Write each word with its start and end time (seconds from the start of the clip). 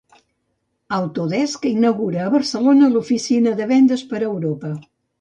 Autodesk 0.97 1.69
inaugura 1.73 2.25
a 2.25 2.31
Barcelona 2.39 2.91
l'oficina 2.97 3.57
de 3.63 3.71
vendes 3.77 4.09
per 4.15 4.21
a 4.23 4.27
Europa. 4.35 4.79